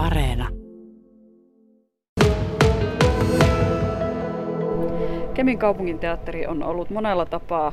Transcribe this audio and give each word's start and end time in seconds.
Areena. 0.00 0.48
Kemin 5.34 5.58
kaupunginteatteri 5.58 6.46
on 6.46 6.62
ollut 6.62 6.90
monella 6.90 7.26
tapaa 7.26 7.72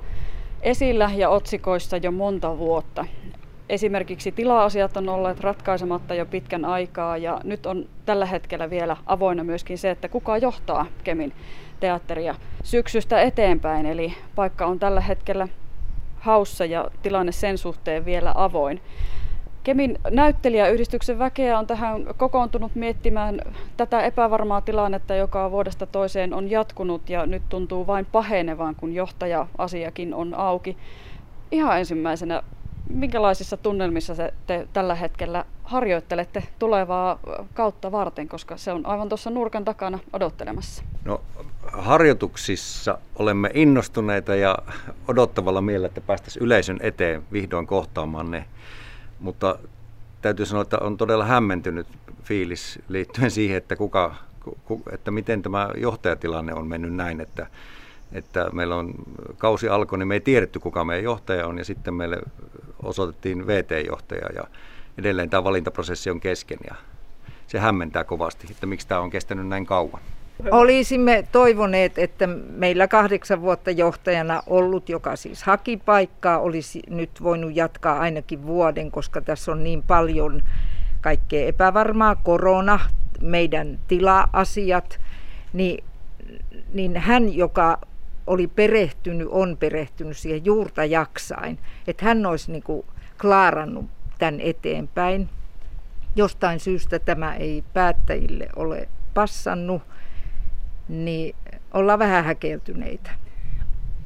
esillä 0.61 1.11
ja 1.15 1.29
otsikoissa 1.29 1.97
jo 1.97 2.11
monta 2.11 2.57
vuotta. 2.57 3.05
Esimerkiksi 3.69 4.31
tila-asiat 4.31 4.97
on 4.97 5.09
olleet 5.09 5.39
ratkaisematta 5.39 6.13
jo 6.13 6.25
pitkän 6.25 6.65
aikaa 6.65 7.17
ja 7.17 7.41
nyt 7.43 7.65
on 7.65 7.89
tällä 8.05 8.25
hetkellä 8.25 8.69
vielä 8.69 8.97
avoinna 9.05 9.43
myöskin 9.43 9.77
se, 9.77 9.91
että 9.91 10.09
kuka 10.09 10.37
johtaa 10.37 10.85
Kemin 11.03 11.33
teatteria 11.79 12.35
syksystä 12.63 13.21
eteenpäin. 13.21 13.85
Eli 13.85 14.13
paikka 14.35 14.65
on 14.65 14.79
tällä 14.79 15.01
hetkellä 15.01 15.47
haussa 16.19 16.65
ja 16.65 16.91
tilanne 17.01 17.31
sen 17.31 17.57
suhteen 17.57 18.05
vielä 18.05 18.31
avoin. 18.35 18.81
Kemin 19.67 19.99
näyttelijäyhdistyksen 20.11 21.19
väkeä 21.19 21.59
on 21.59 21.67
tähän 21.67 22.05
kokoontunut 22.17 22.75
miettimään 22.75 23.41
tätä 23.77 24.01
epävarmaa 24.01 24.61
tilannetta, 24.61 25.15
joka 25.15 25.51
vuodesta 25.51 25.85
toiseen 25.85 26.33
on 26.33 26.49
jatkunut 26.51 27.09
ja 27.09 27.25
nyt 27.25 27.41
tuntuu 27.49 27.87
vain 27.87 28.05
pahenevan, 28.05 28.75
kun 28.75 28.93
johtaja-asiakin 28.93 30.13
on 30.13 30.33
auki. 30.33 30.77
Ihan 31.51 31.79
ensimmäisenä, 31.79 32.43
minkälaisissa 32.89 33.57
tunnelmissa 33.57 34.13
te 34.47 34.67
tällä 34.73 34.95
hetkellä 34.95 35.45
harjoittelette 35.63 36.43
tulevaa 36.59 37.19
kautta 37.53 37.91
varten, 37.91 38.27
koska 38.27 38.57
se 38.57 38.71
on 38.71 38.85
aivan 38.85 39.09
tuossa 39.09 39.29
nurkan 39.29 39.65
takana 39.65 39.99
odottelemassa? 40.13 40.83
No 41.05 41.21
harjoituksissa 41.73 42.97
olemme 43.15 43.49
innostuneita 43.53 44.35
ja 44.35 44.57
odottavalla 45.07 45.61
mielellä, 45.61 45.87
että 45.87 46.01
päästäisiin 46.01 46.43
yleisön 46.43 46.79
eteen 46.81 47.23
vihdoin 47.31 47.67
kohtaamaan 47.67 48.31
ne 48.31 48.45
mutta 49.19 49.59
täytyy 50.21 50.45
sanoa, 50.45 50.61
että 50.61 50.77
on 50.81 50.97
todella 50.97 51.25
hämmentynyt 51.25 51.87
fiilis 52.23 52.79
liittyen 52.89 53.31
siihen, 53.31 53.57
että, 53.57 53.75
kuka, 53.75 54.15
ku, 54.65 54.81
että 54.91 55.11
miten 55.11 55.41
tämä 55.41 55.69
johtajatilanne 55.77 56.53
on 56.53 56.67
mennyt 56.67 56.93
näin, 56.93 57.21
että, 57.21 57.47
että 58.11 58.49
meillä 58.53 58.75
on 58.75 58.93
kausi 59.37 59.69
alkoi, 59.69 59.99
niin 59.99 60.07
me 60.07 60.13
ei 60.13 60.19
tiedetty 60.19 60.59
kuka 60.59 60.83
meidän 60.83 61.03
johtaja 61.03 61.47
on 61.47 61.57
ja 61.57 61.65
sitten 61.65 61.93
meille 61.93 62.17
osoitettiin 62.83 63.47
VT-johtaja 63.47 64.29
ja 64.35 64.43
edelleen 64.97 65.29
tämä 65.29 65.43
valintaprosessi 65.43 66.09
on 66.09 66.19
kesken 66.19 66.59
ja 66.69 66.75
se 67.47 67.59
hämmentää 67.59 68.03
kovasti, 68.03 68.47
että 68.51 68.65
miksi 68.65 68.87
tämä 68.87 69.01
on 69.01 69.09
kestänyt 69.09 69.47
näin 69.47 69.65
kauan. 69.65 70.01
Olisimme 70.51 71.23
toivoneet, 71.31 71.97
että 71.97 72.27
meillä 72.49 72.87
kahdeksan 72.87 73.41
vuotta 73.41 73.71
johtajana 73.71 74.43
ollut, 74.47 74.89
joka 74.89 75.15
siis 75.15 75.43
haki 75.43 75.77
paikkaa, 75.77 76.39
olisi 76.39 76.81
nyt 76.89 77.09
voinut 77.23 77.55
jatkaa 77.55 77.99
ainakin 77.99 78.45
vuoden, 78.45 78.91
koska 78.91 79.21
tässä 79.21 79.51
on 79.51 79.63
niin 79.63 79.83
paljon 79.83 80.43
kaikkea 81.01 81.47
epävarmaa, 81.47 82.15
korona, 82.15 82.79
meidän 83.21 83.79
tila-asiat, 83.87 84.99
niin, 85.53 85.83
niin 86.73 86.97
hän, 86.97 87.33
joka 87.33 87.79
oli 88.27 88.47
perehtynyt, 88.47 89.27
on 89.31 89.57
perehtynyt 89.57 90.17
siihen 90.17 90.45
juurta 90.45 90.85
jaksain, 90.85 91.59
että 91.87 92.05
hän 92.05 92.25
olisi 92.25 92.51
niin 92.51 92.63
kuin 92.63 92.85
klaarannut 93.21 93.85
tämän 94.19 94.41
eteenpäin. 94.41 95.29
Jostain 96.15 96.59
syystä 96.59 96.99
tämä 96.99 97.35
ei 97.35 97.63
päättäjille 97.73 98.49
ole 98.55 98.89
passannut 99.13 99.81
niin 100.87 101.35
ollaan 101.73 101.99
vähän 101.99 102.25
häkeltyneitä. 102.25 103.09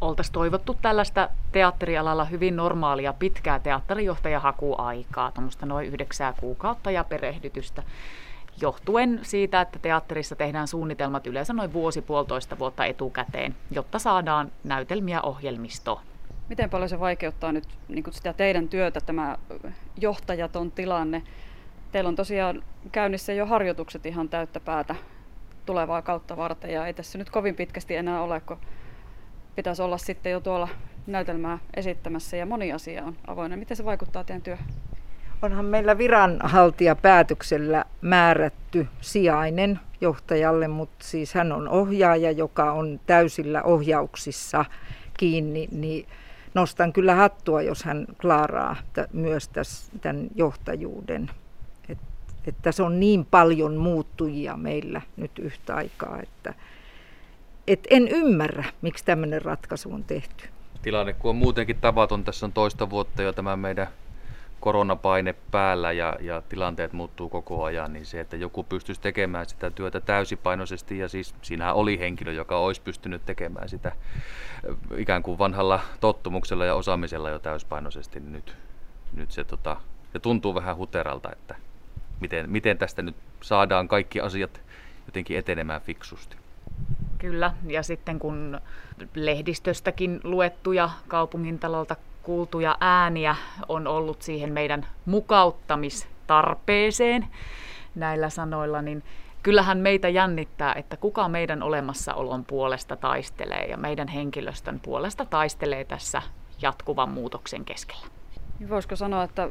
Oltaisiin 0.01 0.33
toivottu 0.33 0.77
tällaista 0.81 1.29
teatterialalla 1.51 2.25
hyvin 2.25 2.55
normaalia 2.55 3.13
pitkää 3.13 3.59
teatterijohtajahakuaikaa, 3.59 5.31
tuommoista 5.31 5.65
noin 5.65 5.87
yhdeksää 5.87 6.33
kuukautta 6.39 6.91
ja 6.91 7.03
perehdytystä 7.03 7.83
johtuen 8.61 9.19
siitä, 9.21 9.61
että 9.61 9.79
teatterissa 9.79 10.35
tehdään 10.35 10.67
suunnitelmat 10.67 11.27
yleensä 11.27 11.53
noin 11.53 11.73
vuosi 11.73 12.01
puolitoista 12.01 12.59
vuotta 12.59 12.85
etukäteen, 12.85 13.55
jotta 13.71 13.99
saadaan 13.99 14.51
näytelmiä 14.63 15.21
ohjelmisto. 15.21 16.01
Miten 16.49 16.69
paljon 16.69 16.89
se 16.89 16.99
vaikeuttaa 16.99 17.51
nyt 17.51 17.67
niin 17.87 18.03
sitä 18.09 18.33
teidän 18.33 18.69
työtä, 18.69 19.01
tämä 19.05 19.37
johtajaton 19.97 20.71
tilanne? 20.71 21.23
Teillä 21.91 22.07
on 22.07 22.15
tosiaan 22.15 22.63
käynnissä 22.91 23.33
jo 23.33 23.45
harjoitukset 23.45 24.05
ihan 24.05 24.29
täyttä 24.29 24.59
päätä 24.59 24.95
tulevaa 25.65 26.01
kautta 26.01 26.37
varten. 26.37 26.71
Ja 26.71 26.87
ei 26.87 26.93
tässä 26.93 27.17
nyt 27.17 27.29
kovin 27.29 27.55
pitkästi 27.55 27.95
enää 27.95 28.21
ole, 28.21 28.41
kun 28.41 28.57
pitäisi 29.55 29.81
olla 29.81 29.97
sitten 29.97 30.31
jo 30.31 30.39
tuolla 30.39 30.69
näytelmää 31.07 31.59
esittämässä 31.73 32.37
ja 32.37 32.45
moni 32.45 32.73
asia 32.73 33.03
on 33.03 33.17
avoinna. 33.27 33.57
Miten 33.57 33.77
se 33.77 33.85
vaikuttaa 33.85 34.23
teidän 34.23 34.41
työhön? 34.41 34.65
Onhan 35.41 35.65
meillä 35.65 35.97
viranhaltija 35.97 36.95
päätöksellä 36.95 37.85
määrätty 38.01 38.87
sijainen 39.01 39.79
johtajalle, 40.01 40.67
mutta 40.67 41.05
siis 41.05 41.33
hän 41.33 41.51
on 41.51 41.69
ohjaaja, 41.69 42.31
joka 42.31 42.71
on 42.71 42.99
täysillä 43.05 43.63
ohjauksissa 43.63 44.65
kiinni, 45.17 45.67
niin 45.71 46.07
nostan 46.53 46.93
kyllä 46.93 47.15
hattua, 47.15 47.61
jos 47.61 47.83
hän 47.83 48.07
klaaraa 48.21 48.75
myös 49.13 49.49
tämän 50.01 50.27
johtajuuden 50.35 51.29
että 52.47 52.71
se 52.71 52.83
on 52.83 52.99
niin 52.99 53.25
paljon 53.25 53.75
muuttujia 53.75 54.57
meillä 54.57 55.01
nyt 55.17 55.39
yhtä 55.39 55.75
aikaa, 55.75 56.19
että 56.21 56.53
et 57.67 57.87
en 57.89 58.07
ymmärrä, 58.07 58.63
miksi 58.81 59.05
tämmöinen 59.05 59.41
ratkaisu 59.41 59.93
on 59.93 60.03
tehty. 60.03 60.47
Tilanne, 60.81 61.13
kun 61.13 61.29
on 61.29 61.35
muutenkin 61.35 61.77
tavaton, 61.81 62.23
tässä 62.23 62.45
on 62.45 62.53
toista 62.53 62.89
vuotta 62.89 63.21
jo 63.21 63.33
tämä 63.33 63.55
meidän 63.55 63.87
koronapaine 64.59 65.35
päällä 65.51 65.91
ja, 65.91 66.17
ja 66.19 66.41
tilanteet 66.49 66.93
muuttuu 66.93 67.29
koko 67.29 67.63
ajan, 67.63 67.93
niin 67.93 68.05
se, 68.05 68.19
että 68.19 68.35
joku 68.35 68.63
pystyisi 68.63 69.01
tekemään 69.01 69.45
sitä 69.45 69.71
työtä 69.71 69.99
täysipainoisesti, 69.99 70.97
ja 70.97 71.09
siis 71.09 71.35
siinähän 71.41 71.75
oli 71.75 71.99
henkilö, 71.99 72.31
joka 72.31 72.57
olisi 72.57 72.81
pystynyt 72.81 73.25
tekemään 73.25 73.69
sitä 73.69 73.91
ikään 74.97 75.23
kuin 75.23 75.37
vanhalla 75.37 75.79
tottumuksella 75.99 76.65
ja 76.65 76.75
osaamisella 76.75 77.29
jo 77.29 77.39
täyspainoisesti, 77.39 78.19
niin 78.19 78.31
nyt, 78.31 78.55
nyt 79.13 79.31
se, 79.31 79.43
tota, 79.43 79.77
se 80.13 80.19
tuntuu 80.19 80.55
vähän 80.55 80.77
huteralta, 80.77 81.31
että 81.31 81.55
miten, 82.21 82.49
miten 82.49 82.77
tästä 82.77 83.01
nyt 83.01 83.15
saadaan 83.41 83.87
kaikki 83.87 84.21
asiat 84.21 84.61
jotenkin 85.05 85.37
etenemään 85.37 85.81
fiksusti. 85.81 86.37
Kyllä, 87.17 87.53
ja 87.67 87.83
sitten 87.83 88.19
kun 88.19 88.59
lehdistöstäkin 89.15 90.19
luettuja 90.23 90.89
kaupungintalolta 91.07 91.95
kuultuja 92.23 92.77
ääniä 92.79 93.35
on 93.69 93.87
ollut 93.87 94.21
siihen 94.21 94.53
meidän 94.53 94.85
mukauttamistarpeeseen 95.05 97.27
näillä 97.95 98.29
sanoilla, 98.29 98.81
niin 98.81 99.03
kyllähän 99.43 99.77
meitä 99.77 100.09
jännittää, 100.09 100.73
että 100.73 100.97
kuka 100.97 101.29
meidän 101.29 101.63
olemassaolon 101.63 102.45
puolesta 102.45 102.95
taistelee 102.95 103.65
ja 103.65 103.77
meidän 103.77 104.07
henkilöstön 104.07 104.79
puolesta 104.79 105.25
taistelee 105.25 105.85
tässä 105.85 106.21
jatkuvan 106.61 107.09
muutoksen 107.09 107.65
keskellä. 107.65 108.07
Voisiko 108.69 108.95
sanoa, 108.95 109.23
että 109.23 109.49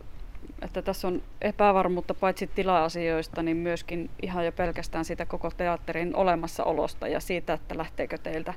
että 0.63 0.83
tässä 0.83 1.09
on 1.09 1.23
epävarmuutta 1.41 2.15
paitsi 2.15 2.47
tila-asioista, 2.47 3.43
niin 3.43 3.57
myöskin 3.57 4.11
ihan 4.23 4.45
jo 4.47 4.53
pelkästään 4.53 5.05
siitä 5.05 5.27
koko 5.27 5.51
teatterin 5.57 6.17
olemassaolosta 6.17 7.09
ja 7.09 7.21
siitä, 7.21 7.53
että 7.53 7.79
lähteekö 7.79 8.19
teiltä 8.19 8.55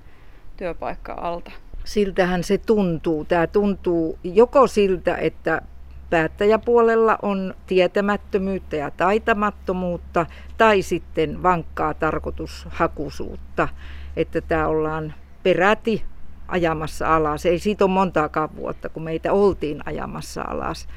työpaikka 0.57 1.13
alta. 1.13 1.51
Siltähän 1.83 2.43
se 2.43 2.57
tuntuu. 2.57 3.25
Tämä 3.25 3.47
tuntuu 3.47 4.19
joko 4.23 4.67
siltä, 4.67 5.17
että 5.17 5.61
päättäjäpuolella 6.09 7.17
on 7.21 7.53
tietämättömyyttä 7.67 8.75
ja 8.75 8.91
taitamattomuutta 8.91 10.25
tai 10.57 10.81
sitten 10.81 11.43
vankkaa 11.43 11.93
tarkoitushakuisuutta, 11.93 13.67
että 14.15 14.41
tämä 14.41 14.67
ollaan 14.67 15.13
peräti 15.43 16.05
ajamassa 16.47 17.15
alas. 17.15 17.45
Ei 17.45 17.59
siitä 17.59 17.85
ole 17.85 17.91
montaakaan 17.91 18.55
vuotta, 18.55 18.89
kun 18.89 19.03
meitä 19.03 19.33
oltiin 19.33 19.81
ajamassa 19.85 20.41
alas 20.41 20.87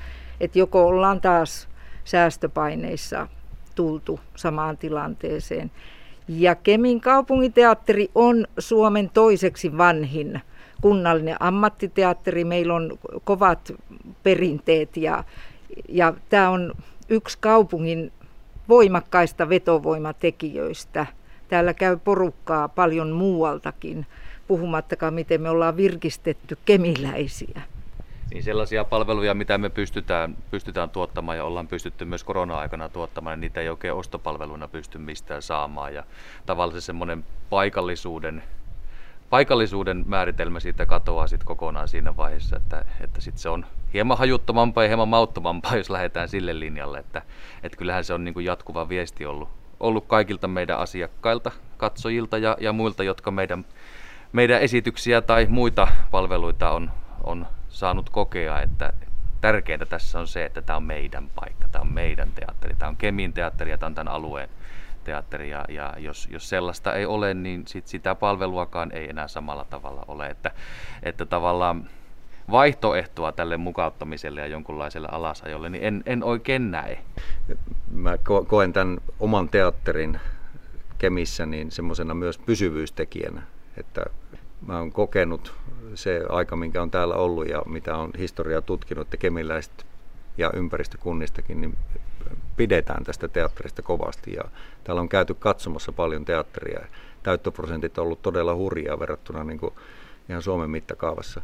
että 0.40 0.58
joko 0.58 0.86
ollaan 0.86 1.20
taas 1.20 1.68
säästöpaineissa 2.04 3.28
tultu 3.74 4.20
samaan 4.36 4.76
tilanteeseen. 4.76 5.70
Ja 6.28 6.54
Kemin 6.54 7.00
kaupunginteatteri 7.00 8.08
on 8.14 8.46
Suomen 8.58 9.10
toiseksi 9.14 9.78
vanhin 9.78 10.40
kunnallinen 10.80 11.36
ammattiteatteri. 11.40 12.44
Meillä 12.44 12.74
on 12.74 12.98
kovat 13.24 13.72
perinteet 14.22 14.96
ja, 14.96 15.24
ja 15.88 16.14
tämä 16.28 16.50
on 16.50 16.74
yksi 17.08 17.38
kaupungin 17.40 18.12
voimakkaista 18.68 19.48
vetovoimatekijöistä. 19.48 21.06
Täällä 21.48 21.74
käy 21.74 21.96
porukkaa 21.96 22.68
paljon 22.68 23.10
muualtakin, 23.10 24.06
puhumattakaan 24.46 25.14
miten 25.14 25.40
me 25.40 25.50
ollaan 25.50 25.76
virkistetty 25.76 26.58
kemiläisiä 26.64 27.62
niin 28.30 28.42
sellaisia 28.42 28.84
palveluja, 28.84 29.34
mitä 29.34 29.58
me 29.58 29.68
pystytään, 29.68 30.36
pystytään 30.50 30.90
tuottamaan 30.90 31.38
ja 31.38 31.44
ollaan 31.44 31.68
pystytty 31.68 32.04
myös 32.04 32.24
korona-aikana 32.24 32.88
tuottamaan, 32.88 33.34
niin 33.34 33.40
niitä 33.40 33.60
ei 33.60 33.68
oikein 33.68 33.94
ostopalveluna 33.94 34.68
pysty 34.68 34.98
mistään 34.98 35.42
saamaan. 35.42 35.94
Ja 35.94 36.04
tavallaan 36.46 36.82
semmoinen 36.82 37.24
paikallisuuden 37.50 38.42
paikallisuuden 39.30 40.04
määritelmä 40.06 40.60
siitä 40.60 40.86
katoaa 40.86 41.26
sitten 41.26 41.46
kokonaan 41.46 41.88
siinä 41.88 42.16
vaiheessa, 42.16 42.56
että, 42.56 42.84
että 43.00 43.20
sit 43.20 43.38
se 43.38 43.48
on 43.48 43.66
hieman 43.94 44.18
hajuttomampaa 44.18 44.84
ja 44.84 44.88
hieman 44.88 45.08
mauttomampaa, 45.08 45.76
jos 45.76 45.90
lähdetään 45.90 46.28
sille 46.28 46.60
linjalle, 46.60 46.98
että, 46.98 47.22
että 47.62 47.78
kyllähän 47.78 48.04
se 48.04 48.14
on 48.14 48.24
niin 48.24 48.34
kuin 48.34 48.46
jatkuva 48.46 48.88
viesti 48.88 49.26
ollut, 49.26 49.48
ollut 49.80 50.06
kaikilta 50.06 50.48
meidän 50.48 50.78
asiakkailta, 50.78 51.50
katsojilta 51.76 52.38
ja, 52.38 52.56
ja 52.60 52.72
muilta, 52.72 53.04
jotka 53.04 53.30
meidän, 53.30 53.64
meidän 54.32 54.60
esityksiä 54.60 55.20
tai 55.20 55.46
muita 55.50 55.88
palveluita 56.10 56.70
on, 56.70 56.90
on 57.24 57.46
saanut 57.76 58.10
kokea, 58.10 58.60
että 58.60 58.92
tärkeintä 59.40 59.86
tässä 59.86 60.18
on 60.18 60.26
se, 60.26 60.44
että 60.44 60.62
tämä 60.62 60.76
on 60.76 60.82
meidän 60.82 61.30
paikka, 61.34 61.68
tämä 61.68 61.82
on 61.82 61.92
meidän 61.92 62.28
teatteri, 62.34 62.74
tämä 62.78 62.88
on 62.88 62.96
Kemin 62.96 63.32
teatteri 63.32 63.70
ja 63.70 63.78
tämä 63.78 63.86
on 63.86 63.94
tämän 63.94 64.12
alueen 64.12 64.48
teatteri 65.04 65.50
ja, 65.50 65.64
ja 65.68 65.94
jos, 65.98 66.28
jos 66.30 66.48
sellaista 66.48 66.94
ei 66.94 67.06
ole, 67.06 67.34
niin 67.34 67.66
sit 67.66 67.86
sitä 67.86 68.14
palveluakaan 68.14 68.92
ei 68.92 69.10
enää 69.10 69.28
samalla 69.28 69.64
tavalla 69.64 70.04
ole. 70.08 70.26
Että, 70.26 70.50
että 71.02 71.26
tavallaan 71.26 71.88
vaihtoehtoa 72.50 73.32
tälle 73.32 73.56
mukauttamiselle 73.56 74.40
ja 74.40 74.46
jonkunlaiselle 74.46 75.08
alasajolle, 75.10 75.70
niin 75.70 75.84
en, 75.84 76.02
en 76.06 76.24
oikein 76.24 76.70
näe. 76.70 76.98
Mä 77.90 78.18
koen 78.46 78.72
tämän 78.72 78.98
oman 79.20 79.48
teatterin 79.48 80.20
Kemissä 80.98 81.46
niin 81.46 81.70
semmoisena 81.70 82.14
myös 82.14 82.38
pysyvyystekijänä, 82.38 83.42
että 83.76 84.02
mä 84.66 84.78
oon 84.78 84.92
kokenut 84.92 85.54
se 85.94 86.22
aika, 86.28 86.56
minkä 86.56 86.82
on 86.82 86.90
täällä 86.90 87.14
ollut 87.14 87.48
ja 87.48 87.62
mitä 87.66 87.96
on 87.96 88.10
historiaa 88.18 88.60
tutkinut, 88.60 89.06
että 89.06 89.16
kemiläiset 89.16 89.86
ja 90.38 90.50
ympäristökunnistakin, 90.54 91.60
niin 91.60 91.76
pidetään 92.56 93.04
tästä 93.04 93.28
teatterista 93.28 93.82
kovasti 93.82 94.32
ja 94.32 94.42
täällä 94.84 95.00
on 95.00 95.08
käyty 95.08 95.34
katsomassa 95.34 95.92
paljon 95.92 96.24
teatteria. 96.24 96.86
Täyttöprosentit 97.22 97.98
on 97.98 98.04
ollut 98.04 98.22
todella 98.22 98.54
hurjia 98.54 98.98
verrattuna 98.98 99.44
niin 99.44 99.58
kuin 99.58 99.74
ihan 100.28 100.42
Suomen 100.42 100.70
mittakaavassa. 100.70 101.42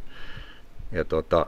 Ja 0.91 1.05
tuota, 1.05 1.45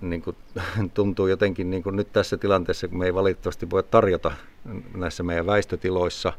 niin 0.00 0.22
kuin, 0.22 0.36
tuntuu 0.94 1.26
jotenkin 1.26 1.70
niin 1.70 1.82
kuin 1.82 1.96
nyt 1.96 2.12
tässä 2.12 2.36
tilanteessa, 2.36 2.88
kun 2.88 2.98
me 2.98 3.06
ei 3.06 3.14
valitettavasti 3.14 3.70
voi 3.70 3.82
tarjota 3.82 4.32
näissä 4.94 5.22
meidän 5.22 5.46
väistötiloissa, 5.46 6.32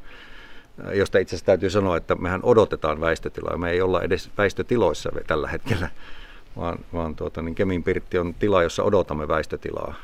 josta 0.94 1.20
itse 1.20 1.36
asiassa 1.36 1.46
täytyy 1.46 1.70
sanoa, 1.70 1.98
että 1.98 2.16
mehän 2.16 2.40
odotetaan 2.44 3.02
väistötilaa. 3.02 3.58
Me 3.58 3.72
ei 3.72 3.82
olla 3.82 4.02
edes 4.02 4.30
väistötiloissa 4.38 5.12
tällä 5.28 5.48
hetkellä, 5.48 5.90
vaan, 6.58 6.80
vaan 6.94 7.16
tuota, 7.16 7.42
niin 7.42 7.56
Kemin 7.56 7.84
Pirtti 7.84 8.18
on 8.18 8.34
tila, 8.34 8.64
jossa 8.64 8.84
odotamme 8.84 9.28
väistötilaa 9.28 9.96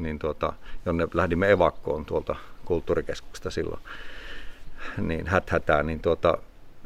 niin 0.00 0.18
tuota, 0.18 0.52
jonne 0.86 1.08
lähdimme 1.14 1.50
evakkoon 1.50 2.04
tuolta 2.04 2.36
kulttuurikeskuksesta 2.64 3.50
silloin, 3.50 3.80
niin 4.98 5.26
häthätää, 5.26 5.82
niin, 5.82 6.00
tuota, 6.00 6.38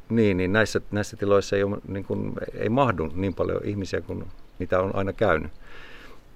niin, 0.09 0.37
niin 0.37 0.53
näissä, 0.53 0.81
näissä 0.91 1.17
tiloissa 1.17 1.57
ei, 1.57 1.63
ole, 1.63 1.79
niin 1.89 2.05
kuin, 2.05 2.33
ei 2.55 2.69
mahdu 2.69 3.11
niin 3.15 3.35
paljon 3.35 3.61
ihmisiä 3.65 4.01
kuin 4.01 4.25
mitä 4.59 4.81
on 4.81 4.97
aina 4.97 5.13
käynyt. 5.13 5.53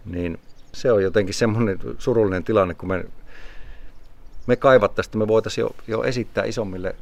Niin 0.04 0.38
se 0.72 0.92
on 0.92 1.02
jotenkin 1.02 1.34
semmoinen 1.34 1.78
surullinen 1.98 2.44
tilanne, 2.44 2.74
kun 2.74 2.88
me, 2.88 3.04
me 4.46 4.56
kaivattaisiin, 4.56 5.18
me 5.18 5.28
voitaisiin 5.28 5.62
jo, 5.62 5.70
jo 5.88 6.02
esittää 6.02 6.44
isommille, 6.44 6.96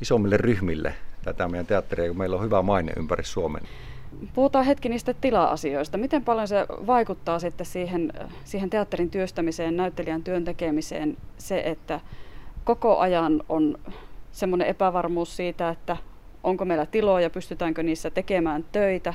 isommille 0.00 0.36
ryhmille 0.36 0.94
tätä 1.24 1.48
meidän 1.48 1.66
teatteria, 1.66 2.08
kun 2.08 2.18
meillä 2.18 2.36
on 2.36 2.44
hyvä 2.44 2.62
maine 2.62 2.92
ympäri 2.96 3.24
Suomen. 3.24 3.62
Puhutaan 4.34 4.64
hetki 4.64 4.88
niistä 4.88 5.14
tila-asioista. 5.14 5.98
Miten 5.98 6.24
paljon 6.24 6.48
se 6.48 6.66
vaikuttaa 6.68 7.38
sitten 7.38 7.66
siihen, 7.66 8.12
siihen 8.44 8.70
teatterin 8.70 9.10
työstämiseen, 9.10 9.76
näyttelijän 9.76 10.22
työn 10.22 10.44
tekemiseen, 10.44 11.16
se, 11.38 11.62
että 11.64 12.00
koko 12.64 12.98
ajan 12.98 13.42
on 13.48 13.78
semmoinen 14.32 14.68
epävarmuus 14.68 15.36
siitä, 15.36 15.68
että 15.68 15.96
onko 16.44 16.64
meillä 16.64 16.86
tiloja, 16.86 17.30
pystytäänkö 17.30 17.82
niissä 17.82 18.10
tekemään 18.10 18.64
töitä. 18.72 19.14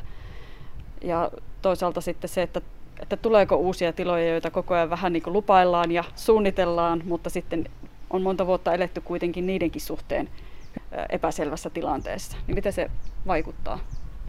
Ja 1.01 1.31
toisaalta 1.61 2.01
sitten 2.01 2.29
se, 2.29 2.41
että, 2.41 2.61
että 2.99 3.17
tuleeko 3.17 3.55
uusia 3.55 3.93
tiloja, 3.93 4.29
joita 4.29 4.51
koko 4.51 4.73
ajan 4.73 4.89
vähän 4.89 5.13
niin 5.13 5.23
kuin 5.23 5.33
lupaillaan 5.33 5.91
ja 5.91 6.03
suunnitellaan, 6.15 7.01
mutta 7.05 7.29
sitten 7.29 7.65
on 8.09 8.21
monta 8.21 8.47
vuotta 8.47 8.73
eletty 8.73 9.01
kuitenkin 9.01 9.47
niidenkin 9.47 9.81
suhteen 9.81 10.29
epäselvässä 11.09 11.69
tilanteessa. 11.69 12.37
Niin 12.47 12.55
miten 12.55 12.73
se 12.73 12.91
vaikuttaa? 13.27 13.79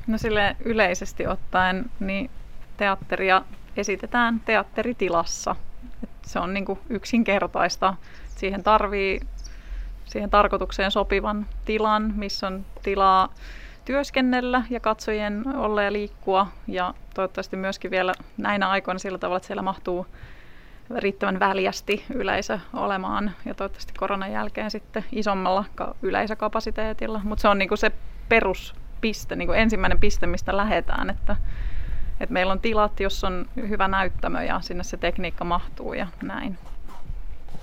No 0.06 0.18
sille 0.18 0.56
yleisesti 0.64 1.26
ottaen, 1.26 1.90
niin 2.00 2.30
teatteria 2.76 3.42
esitetään 3.76 4.40
teatteritilassa. 4.40 5.56
Et 6.02 6.10
se 6.22 6.38
on 6.38 6.54
niin 6.54 6.64
kuin 6.64 6.78
yksinkertaista. 6.88 7.94
Siihen 8.36 8.62
tarvii 8.62 9.20
siihen 10.04 10.30
tarkoitukseen 10.30 10.90
sopivan 10.90 11.46
tilan, 11.64 12.12
missä 12.16 12.46
on 12.46 12.66
tilaa 12.82 13.34
työskennellä 13.84 14.62
ja 14.70 14.80
katsojien 14.80 15.56
olla 15.56 15.82
ja 15.82 15.92
liikkua. 15.92 16.46
Ja 16.66 16.94
toivottavasti 17.14 17.56
myöskin 17.56 17.90
vielä 17.90 18.14
näinä 18.36 18.68
aikoina 18.68 18.98
sillä 18.98 19.18
tavalla, 19.18 19.36
että 19.36 19.46
siellä 19.46 19.62
mahtuu 19.62 20.06
riittävän 20.96 21.40
väljästi 21.40 22.04
yleisö 22.14 22.58
olemaan 22.72 23.30
ja 23.44 23.54
toivottavasti 23.54 23.92
koronan 23.96 24.32
jälkeen 24.32 24.70
sitten 24.70 25.04
isommalla 25.12 25.64
yleisökapasiteetilla. 26.02 27.20
Mutta 27.24 27.42
se 27.42 27.48
on 27.48 27.58
niinku 27.58 27.76
se 27.76 27.92
perus 28.28 28.74
piste, 29.00 29.36
niin 29.36 29.48
kuin 29.48 29.58
ensimmäinen 29.58 29.98
piste, 29.98 30.26
mistä 30.26 30.56
lähdetään, 30.56 31.10
että, 31.10 31.36
että 32.20 32.32
meillä 32.32 32.52
on 32.52 32.60
tilat, 32.60 33.00
jos 33.00 33.24
on 33.24 33.46
hyvä 33.56 33.88
näyttämö 33.88 34.42
ja 34.42 34.60
sinne 34.60 34.84
se 34.84 34.96
tekniikka 34.96 35.44
mahtuu 35.44 35.92
ja 35.92 36.06
näin. 36.22 36.58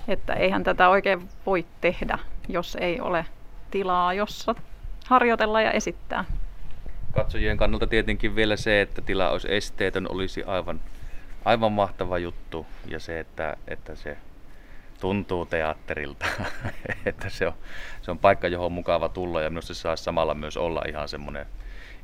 Että 0.08 0.34
eihän 0.34 0.64
tätä 0.64 0.88
oikein 0.88 1.28
voi 1.46 1.66
tehdä, 1.80 2.18
jos 2.48 2.76
ei 2.80 3.00
ole 3.00 3.26
tilaa, 3.70 4.14
jossa 4.14 4.54
harjoitella 5.12 5.62
ja 5.62 5.70
esittää. 5.70 6.24
Katsojien 7.14 7.56
kannalta 7.56 7.86
tietenkin 7.86 8.36
vielä 8.36 8.56
se, 8.56 8.80
että 8.80 9.02
tila 9.02 9.30
olisi 9.30 9.54
esteetön, 9.54 10.10
olisi 10.10 10.44
aivan, 10.44 10.80
aivan 11.44 11.72
mahtava 11.72 12.18
juttu. 12.18 12.66
Ja 12.86 13.00
se, 13.00 13.20
että, 13.20 13.56
että 13.68 13.94
se 13.94 14.16
tuntuu 15.00 15.46
teatterilta, 15.46 16.26
että 17.06 17.30
se 17.30 17.46
on, 17.46 17.52
se 18.02 18.10
on 18.10 18.18
paikka, 18.18 18.48
johon 18.48 18.66
on 18.66 18.72
mukava 18.72 19.08
tulla 19.08 19.40
ja 19.40 19.50
minusta 19.50 19.74
se 19.74 19.80
saisi 19.80 20.04
samalla 20.04 20.34
myös 20.34 20.56
olla 20.56 20.82
ihan 20.88 21.08
semmoinen 21.08 21.46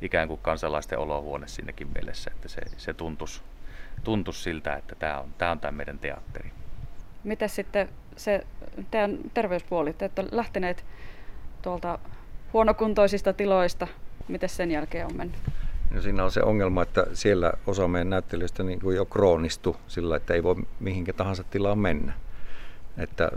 ikään 0.01 0.27
kuin 0.27 0.39
kansalaisten 0.43 0.99
olohuone 0.99 1.47
sinnekin 1.47 1.87
mielessä, 1.95 2.31
että 2.35 2.47
se, 2.47 2.61
se 2.77 2.93
tuntuisi, 2.93 3.41
tuntuisi 4.03 4.41
siltä, 4.41 4.75
että 4.75 4.95
tämä 4.95 5.19
on, 5.19 5.33
tämä 5.37 5.51
on 5.51 5.59
tämä 5.59 5.71
meidän 5.71 5.99
teatteri. 5.99 6.51
Miten 7.23 7.49
sitten 7.49 7.89
se 8.15 8.45
teidän 8.91 9.17
terveyspuoli, 9.33 9.93
te 9.93 10.05
olette 10.05 10.25
lähteneet 10.31 10.85
tuolta 11.61 11.99
huonokuntoisista 12.53 13.33
tiloista, 13.33 13.87
miten 14.27 14.49
sen 14.49 14.71
jälkeen 14.71 15.05
on 15.05 15.17
mennyt? 15.17 15.37
No 15.91 16.01
siinä 16.01 16.23
on 16.23 16.31
se 16.31 16.43
ongelma, 16.43 16.81
että 16.81 17.07
siellä 17.13 17.53
osa 17.67 17.87
meidän 17.87 18.09
näyttelijöistä 18.09 18.63
niin 18.63 18.79
kuin 18.79 18.95
jo 18.95 19.05
kroonistu 19.05 19.75
sillä, 19.87 20.15
että 20.15 20.33
ei 20.33 20.43
voi 20.43 20.55
mihinkä 20.79 21.13
tahansa 21.13 21.43
tilaan 21.43 21.79
mennä 21.79 22.13
että 22.99 23.31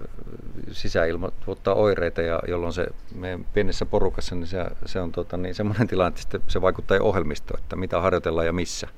sisäilma 0.73 1.31
tuottaa 1.44 1.75
oireita 1.75 2.22
ja 2.22 2.41
jolloin 2.48 2.72
se 2.72 2.86
meidän 3.15 3.44
pienessä 3.44 3.86
porukassa, 3.86 4.34
niin 4.34 4.46
se, 4.46 4.67
se 4.86 5.01
on 5.01 5.13
tota, 5.13 5.36
niin 5.36 5.55
semmoinen 5.55 5.89
tilanne, 5.89 6.20
että 6.22 6.41
se 6.48 6.60
vaikuttaa 6.60 6.96
jo 6.96 7.05
ohjelmistoon, 7.05 7.60
että 7.60 7.77
mitä 7.77 8.01
harjoitellaan 8.01 8.46
ja 8.46 8.53
missä. 8.53 8.89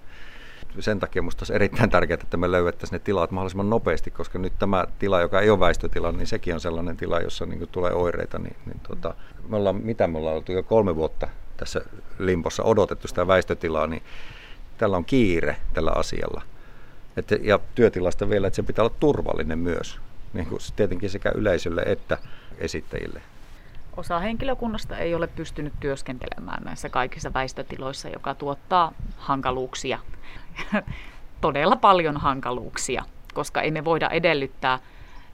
Sen 0.80 1.00
takia 1.00 1.22
minusta 1.22 1.42
olisi 1.42 1.54
erittäin 1.54 1.90
tärkeää, 1.90 2.18
että 2.22 2.36
me 2.36 2.50
löydettäisiin 2.50 2.98
ne 2.98 3.04
tilat 3.04 3.30
mahdollisimman 3.30 3.70
nopeasti, 3.70 4.10
koska 4.10 4.38
nyt 4.38 4.52
tämä 4.58 4.86
tila, 4.98 5.20
joka 5.20 5.40
ei 5.40 5.50
ole 5.50 5.60
väistötila, 5.60 6.12
niin 6.12 6.26
sekin 6.26 6.54
on 6.54 6.60
sellainen 6.60 6.96
tila, 6.96 7.20
jossa 7.20 7.46
niin 7.46 7.68
tulee 7.72 7.92
oireita. 7.92 8.38
Niin, 8.38 8.56
niin 8.66 8.80
tota, 8.88 9.14
me 9.48 9.56
ollaan, 9.56 9.76
mitä 9.76 10.06
me 10.06 10.18
ollaan 10.18 10.36
oltu 10.36 10.52
jo 10.52 10.62
kolme 10.62 10.96
vuotta 10.96 11.28
tässä 11.56 11.80
limpossa 12.18 12.62
odotettu 12.62 13.08
sitä 13.08 13.26
väistötilaa, 13.26 13.86
niin 13.86 14.02
tällä 14.78 14.96
on 14.96 15.04
kiire 15.04 15.56
tällä 15.74 15.90
asialla. 15.90 16.42
Että, 17.16 17.36
ja 17.42 17.58
työtilasta 17.74 18.28
vielä, 18.28 18.46
että 18.46 18.56
se 18.56 18.62
pitää 18.62 18.84
olla 18.84 18.94
turvallinen 19.00 19.58
myös 19.58 19.98
niin 20.32 20.46
kuin 20.46 20.60
tietenkin 20.76 21.10
sekä 21.10 21.32
yleisölle 21.34 21.82
että 21.86 22.18
esittäjille. 22.58 23.22
Osa 23.96 24.18
henkilökunnasta 24.18 24.98
ei 24.98 25.14
ole 25.14 25.26
pystynyt 25.26 25.72
työskentelemään 25.80 26.64
näissä 26.64 26.88
kaikissa 26.88 27.32
väistötiloissa, 27.34 28.08
joka 28.08 28.34
tuottaa 28.34 28.92
hankaluuksia. 29.16 29.98
Todella 31.40 31.76
paljon 31.76 32.16
hankaluuksia, 32.16 33.04
koska 33.34 33.62
ei 33.62 33.70
me 33.70 33.84
voida 33.84 34.08
edellyttää, 34.08 34.78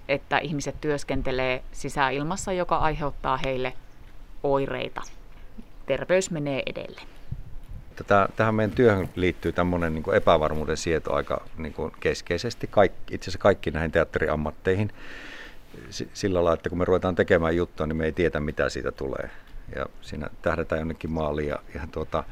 että 0.09 0.39
ihmiset 0.39 0.81
työskentelee 0.81 1.63
sisäilmassa, 1.73 2.53
joka 2.53 2.77
aiheuttaa 2.77 3.37
heille 3.37 3.73
oireita. 4.43 5.03
Terveys 5.87 6.31
menee 6.31 6.63
edelle. 6.67 7.01
Tätä, 7.97 8.29
tähän 8.37 8.55
meidän 8.55 8.77
työhön 8.77 9.09
liittyy 9.17 9.53
tämmöinen 9.53 9.95
niin 9.95 10.15
epävarmuuden 10.15 10.77
sieto 10.77 11.15
aika 11.15 11.45
niin 11.57 11.75
keskeisesti, 12.01 12.67
kaikki, 12.67 13.15
itse 13.15 13.25
asiassa 13.25 13.39
kaikki 13.39 13.71
näihin 13.71 13.91
teatteriammatteihin. 13.91 14.93
Sillä 15.91 16.35
lailla, 16.35 16.55
että 16.55 16.69
kun 16.69 16.79
me 16.79 16.85
ruvetaan 16.85 17.15
tekemään 17.15 17.57
juttua, 17.57 17.87
niin 17.87 17.97
me 17.97 18.05
ei 18.05 18.13
tiedä 18.13 18.41
mitä 18.41 18.69
siitä 18.69 18.93
tulee. 18.93 19.31
Ja 19.77 19.87
siinä 20.01 20.31
tähdätään 20.43 20.79
jonnekin 20.79 21.11
maaliin 21.11 21.49
ja, 21.49 21.59
ja 21.75 21.81
tuota, 21.93 22.25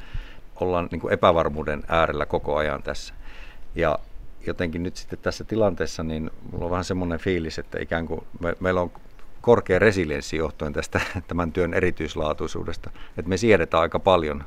ollaan 0.55 0.87
niin 0.91 1.01
kuin 1.01 1.13
epävarmuuden 1.13 1.83
äärellä 1.87 2.25
koko 2.25 2.55
ajan 2.55 2.83
tässä. 2.83 3.13
Ja 3.75 3.99
jotenkin 4.47 4.83
nyt 4.83 4.95
sitten 4.95 5.19
tässä 5.19 5.43
tilanteessa, 5.43 6.03
niin 6.03 6.31
mulla 6.51 6.65
on 6.65 6.71
vähän 6.71 6.83
semmoinen 6.83 7.19
fiilis, 7.19 7.59
että 7.59 7.79
ikään 7.81 8.05
kuin 8.05 8.21
me, 8.39 8.55
meillä 8.59 8.81
on 8.81 8.91
korkea 9.41 9.79
resilienssi 9.79 10.37
johtuen 10.37 10.73
tästä 10.73 11.01
tämän 11.27 11.51
työn 11.51 11.73
erityislaatuisuudesta. 11.73 12.89
Että 13.17 13.29
me 13.29 13.37
siedetään 13.37 13.81
aika 13.81 13.99
paljon 13.99 14.43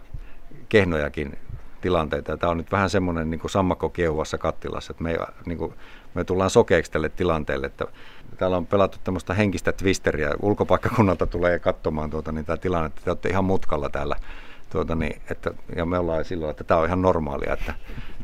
kehnojakin 0.69 1.39
tilanteita. 1.81 2.37
Tämä 2.37 2.51
on 2.51 2.57
nyt 2.57 2.73
vähän 2.73 2.91
semmoinen 2.91 3.31
niin 3.31 3.41
sammakko 3.47 3.93
kattilassa, 4.39 4.91
että 4.91 5.03
me, 5.03 5.19
niin 5.47 5.59
kuin, 5.59 5.75
me 6.15 6.25
tullaan 6.25 6.51
sokeeksi 6.51 6.93
tälle 6.93 7.09
tilanteelle, 7.09 7.67
että 7.67 7.87
täällä 8.39 8.57
on 8.57 8.67
pelattu 8.67 8.99
tämmöistä 9.05 9.35
henkistä 9.35 9.73
twisteriä. 9.73 10.31
Ulkopaikkakunnalta 10.43 11.27
tulee 11.27 11.59
katsomaan 11.59 12.11
tuota, 12.11 12.33
niin 12.33 12.45
tämä 12.45 12.57
tilanne, 12.57 12.87
että 12.87 13.01
te 13.05 13.11
olette 13.11 13.29
ihan 13.29 13.45
mutkalla 13.45 13.89
täällä. 13.89 14.17
Tuota, 14.71 14.95
niin, 14.95 15.23
että, 15.31 15.51
ja 15.77 15.87
me 15.87 15.99
ollaan 15.99 16.25
silloin, 16.25 16.51
että 16.51 16.65
tämä 16.65 16.81
on 16.81 16.87
ihan 16.87 17.03
normaalia, 17.03 17.53
että 17.53 17.75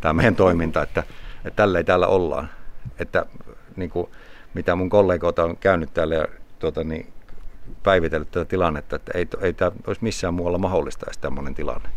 tämä 0.00 0.12
meidän 0.12 0.36
toiminta, 0.36 0.82
että, 0.82 1.02
että 1.44 1.56
tällä 1.56 1.78
ei 1.78 1.84
täällä 1.84 2.06
ollaan. 2.06 2.50
Että 2.98 3.26
niin 3.76 3.90
kuin, 3.90 4.10
mitä 4.54 4.76
mun 4.76 4.88
kollegoita 4.88 5.44
on 5.44 5.56
käynyt 5.56 5.94
täällä 5.94 6.14
ja 6.14 6.28
tuota, 6.58 6.84
niin, 6.84 7.12
päivitellyt 7.82 8.30
tätä 8.30 8.44
tilannetta, 8.44 8.96
että 8.96 9.12
ei, 9.14 9.28
ei 9.40 9.52
tämä 9.52 9.72
olisi 9.86 10.04
missään 10.04 10.34
muualla 10.34 10.58
mahdollista 10.58 11.06
edes 11.06 11.18
tämmöinen 11.18 11.54
tilanne. 11.54 11.88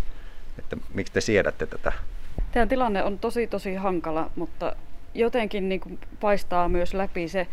Että 0.59 0.77
miksi 0.93 1.13
te 1.13 1.21
siedätte 1.21 1.65
tätä? 1.65 1.93
Teidän 2.51 2.69
tilanne 2.69 3.03
on 3.03 3.19
tosi 3.19 3.47
tosi 3.47 3.75
hankala, 3.75 4.29
mutta 4.35 4.75
jotenkin 5.13 5.69
niin 5.69 5.81
kuin 5.81 5.99
paistaa 6.19 6.69
myös 6.69 6.93
läpi 6.93 7.27
se 7.27 7.47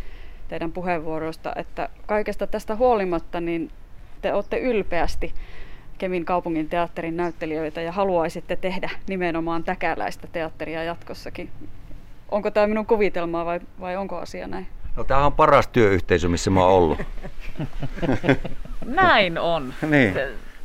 teidän 0.49 0.73
puheenvuoroista, 0.73 1.53
että 1.57 1.89
kaikesta 2.07 2.47
tästä 2.47 2.77
huolimatta 2.77 3.41
niin 3.41 3.71
te 4.23 4.33
olette 4.33 4.59
ylpeästi 4.59 5.35
Kemin 5.99 6.25
kaupungin 6.25 6.69
teatterin 6.69 7.17
näyttelijöitä 7.17 7.81
ja 7.81 7.93
haluaisitte 7.93 8.57
tehdä 8.57 8.91
nimenomaan 9.09 9.65
täkäläistä 9.65 10.27
teatteria 10.33 10.85
jatkossakin. 10.85 11.51
Onko 12.29 12.51
tämä 12.51 12.67
minun 12.67 12.87
kuvitelmaa 12.87 13.45
vai, 13.45 13.61
vai 13.81 13.97
onko 13.97 14.17
asia 14.17 14.47
näin? 14.49 14.67
No 14.97 15.05
tämä 15.05 15.27
on 15.27 15.33
paras 15.33 15.69
työyhteisö, 15.69 16.29
missä 16.29 16.51
mä 16.51 16.65
oon 16.65 16.73
ollut. 16.73 16.99
Näin 18.85 19.39
on. 19.39 19.75
niin. 19.91 20.15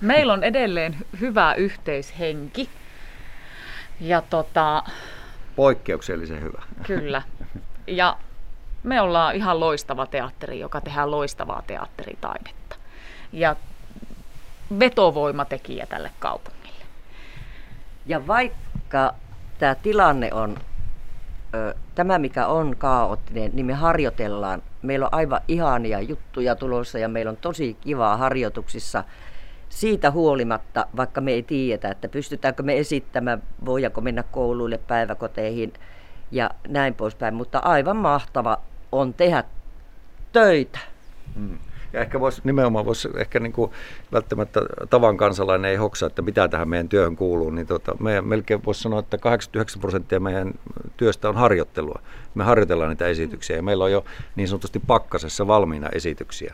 Meillä 0.01 0.33
on 0.33 0.43
edelleen 0.43 0.95
hyvä 1.21 1.53
yhteishenki. 1.53 2.69
Ja 3.99 4.21
tota, 4.29 4.83
Poikkeuksellisen 5.55 6.41
hyvä. 6.41 6.61
kyllä. 6.87 7.21
Ja 7.87 8.17
me 8.83 9.01
ollaan 9.01 9.35
ihan 9.35 9.59
loistava 9.59 10.05
teatteri, 10.05 10.59
joka 10.59 10.81
tehdään 10.81 11.11
loistavaa 11.11 11.63
teatteritaidetta. 11.67 12.75
Ja 13.31 13.55
vetovoimatekijä 14.79 15.85
tälle 15.85 16.11
kaupungille. 16.19 16.85
Ja 18.05 18.27
vaikka 18.27 19.13
tämä 19.59 19.75
tilanne 19.75 20.33
on 20.33 20.57
tämä, 21.95 22.19
mikä 22.19 22.47
on 22.47 22.75
kaoottinen, 22.77 23.51
niin 23.53 23.65
me 23.65 23.73
harjoitellaan. 23.73 24.63
Meillä 24.81 25.05
on 25.05 25.13
aivan 25.13 25.41
ihania 25.47 25.99
juttuja 25.99 26.55
tulossa 26.55 26.99
ja 26.99 27.07
meillä 27.09 27.29
on 27.29 27.37
tosi 27.37 27.77
kivaa 27.81 28.17
harjoituksissa. 28.17 29.03
Siitä 29.69 30.11
huolimatta, 30.11 30.87
vaikka 30.97 31.21
me 31.21 31.31
ei 31.31 31.43
tiedetä, 31.43 31.89
että 31.89 32.07
pystytäänkö 32.07 32.63
me 32.63 32.77
esittämään, 32.77 33.43
voidaanko 33.65 34.01
mennä 34.01 34.23
kouluille, 34.23 34.77
päiväkoteihin 34.77 35.73
ja 36.31 36.49
näin 36.67 36.93
poispäin. 36.93 37.33
Mutta 37.33 37.59
aivan 37.59 37.97
mahtava 37.97 38.57
on 38.99 39.13
tehdä 39.13 39.43
töitä. 40.31 40.79
Mm. 41.35 41.57
Ja 41.93 42.01
ehkä 42.01 42.19
voisi 42.19 42.41
nimenomaan 42.43 42.85
voisi 42.85 43.09
ehkä 43.17 43.39
niin 43.39 43.53
kuin 43.53 43.71
välttämättä 44.11 44.61
tavan 44.89 45.17
kansalainen 45.17 45.71
ei 45.71 45.77
hoksa, 45.77 46.05
että 46.05 46.21
mitä 46.21 46.47
tähän 46.47 46.69
meidän 46.69 46.89
työhön 46.89 47.15
kuuluu, 47.15 47.49
niin 47.49 47.67
tota, 47.67 47.95
meidän, 47.99 48.27
melkein 48.27 48.65
voisi 48.65 48.81
sanoa, 48.81 48.99
että 48.99 49.17
89 49.17 49.81
prosenttia 49.81 50.19
meidän 50.19 50.53
työstä 50.97 51.29
on 51.29 51.35
harjoittelua. 51.35 52.01
Me 52.35 52.43
harjoitellaan 52.43 52.89
niitä 52.89 53.07
esityksiä 53.07 53.55
ja 53.55 53.63
meillä 53.63 53.83
on 53.83 53.91
jo 53.91 54.05
niin 54.35 54.47
sanotusti 54.47 54.79
pakkasessa 54.87 55.47
valmiina 55.47 55.89
esityksiä. 55.89 56.53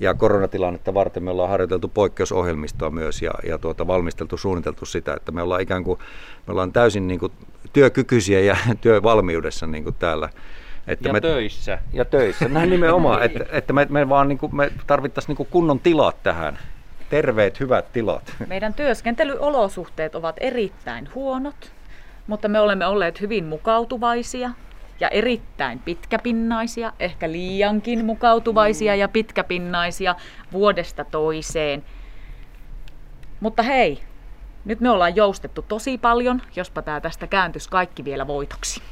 Ja 0.00 0.14
koronatilannetta 0.14 0.94
varten 0.94 1.22
me 1.22 1.30
ollaan 1.30 1.50
harjoiteltu 1.50 1.88
poikkeusohjelmistoa 1.88 2.90
myös 2.90 3.22
ja, 3.22 3.30
ja 3.46 3.58
tuota, 3.58 3.86
valmisteltu, 3.86 4.36
suunniteltu 4.36 4.86
sitä, 4.86 5.14
että 5.14 5.32
me 5.32 5.42
ollaan 5.42 5.60
ikään 5.60 5.84
kuin 5.84 5.98
me 6.46 6.50
ollaan 6.50 6.72
täysin 6.72 7.08
niin 7.08 7.20
kuin 7.20 7.32
työkykyisiä 7.72 8.40
ja 8.40 8.56
työvalmiudessa 8.80 9.66
niin 9.66 9.84
kuin 9.84 9.96
täällä 9.98 10.28
että 10.86 11.08
ja 11.08 11.12
me, 11.12 11.20
töissä. 11.20 11.78
Ja 11.92 12.04
töissä, 12.04 12.48
näin 12.48 12.70
nimenomaan, 12.70 13.22
että, 13.22 13.44
että 13.52 13.72
me, 13.72 13.86
me 13.90 14.08
vaan 14.08 14.28
niin 14.28 14.38
kuin, 14.38 14.56
me 14.56 14.72
tarvittaisiin 14.86 15.28
niin 15.28 15.36
kuin 15.36 15.48
kunnon 15.50 15.80
tilat 15.80 16.22
tähän. 16.22 16.58
Terveet, 17.10 17.60
hyvät 17.60 17.92
tilat. 17.92 18.34
Meidän 18.46 18.74
työskentelyolosuhteet 18.74 20.14
ovat 20.14 20.36
erittäin 20.40 21.08
huonot, 21.14 21.72
mutta 22.26 22.48
me 22.48 22.60
olemme 22.60 22.86
olleet 22.86 23.20
hyvin 23.20 23.44
mukautuvaisia 23.44 24.50
ja 25.00 25.08
erittäin 25.08 25.78
pitkäpinnaisia, 25.78 26.92
ehkä 27.00 27.32
liiankin 27.32 28.04
mukautuvaisia 28.04 28.94
ja 28.94 29.08
pitkäpinnaisia 29.08 30.14
vuodesta 30.52 31.04
toiseen. 31.04 31.84
Mutta 33.40 33.62
hei, 33.62 34.00
nyt 34.64 34.80
me 34.80 34.90
ollaan 34.90 35.16
joustettu 35.16 35.62
tosi 35.62 35.98
paljon, 35.98 36.42
jospa 36.56 36.82
tämä 36.82 37.00
tästä 37.00 37.26
kääntyisi 37.26 37.70
kaikki 37.70 38.04
vielä 38.04 38.26
voitoksi. 38.26 38.82